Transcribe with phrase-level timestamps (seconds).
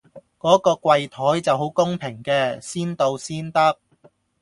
[0.39, 3.77] 嗰個櫃檯就好公平嘅先到先得